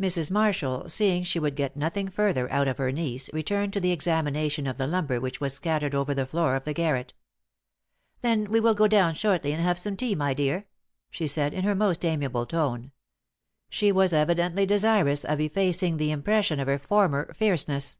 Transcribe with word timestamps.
Mrs. 0.00 0.32
Marshall, 0.32 0.88
seeing 0.88 1.22
she 1.22 1.38
would 1.38 1.54
get 1.54 1.76
nothing 1.76 2.08
further 2.08 2.50
out 2.50 2.66
of 2.66 2.78
her 2.78 2.90
niece, 2.90 3.32
returned 3.32 3.72
to 3.72 3.78
the 3.78 3.92
examination 3.92 4.66
of 4.66 4.78
the 4.78 4.86
lumber 4.88 5.20
which 5.20 5.40
was 5.40 5.54
scattered 5.54 5.94
over 5.94 6.12
the 6.12 6.26
floor 6.26 6.56
of 6.56 6.64
the 6.64 6.72
garret. 6.72 7.14
"Then 8.20 8.50
we 8.50 8.58
will 8.58 8.74
go 8.74 8.88
down 8.88 9.14
shortly 9.14 9.52
and 9.52 9.62
have 9.62 9.78
some 9.78 9.96
tea, 9.96 10.16
my 10.16 10.34
dear," 10.34 10.66
she 11.08 11.28
said, 11.28 11.54
in 11.54 11.62
her 11.62 11.76
most 11.76 12.04
amiable 12.04 12.46
tone. 12.46 12.90
She 13.68 13.92
was 13.92 14.12
evidently 14.12 14.66
desirous 14.66 15.24
of 15.24 15.40
effacing 15.40 15.98
the 15.98 16.10
impression 16.10 16.58
of 16.58 16.66
her 16.66 16.80
former 16.80 17.32
fierceness. 17.32 17.98